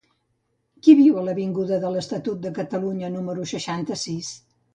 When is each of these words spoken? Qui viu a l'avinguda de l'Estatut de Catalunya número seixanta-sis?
Qui 0.85 0.95
viu 1.01 1.19
a 1.19 1.25
l'avinguda 1.27 1.77
de 1.83 1.91
l'Estatut 1.97 2.41
de 2.47 2.53
Catalunya 2.57 3.11
número 3.19 3.47
seixanta-sis? 3.53 4.35